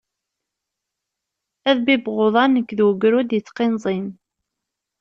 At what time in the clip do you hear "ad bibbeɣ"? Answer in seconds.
1.69-2.17